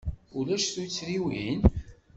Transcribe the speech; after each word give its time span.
Ulac 0.37 0.65
tuttriwin? 0.73 1.59